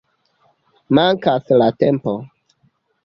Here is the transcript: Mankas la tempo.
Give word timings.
Mankas 0.99 1.53
la 1.63 1.69
tempo. 1.85 2.15